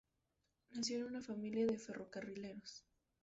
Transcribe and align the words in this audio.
Nació 0.71 0.97
en 0.97 1.03
una 1.03 1.21
familia 1.21 1.67
de 1.67 1.77
ferrocarrileros. 1.77 2.87